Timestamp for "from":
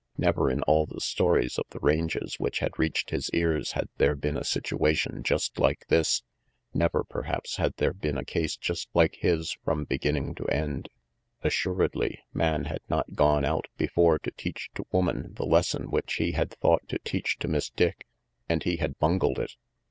9.63-9.83